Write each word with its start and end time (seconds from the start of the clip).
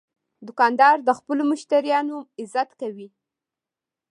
دوکاندار 0.47 0.95
د 1.07 1.09
خپلو 1.19 1.43
مشتریانو 1.51 2.17
عزت 2.41 2.69
کوي. 2.79 3.07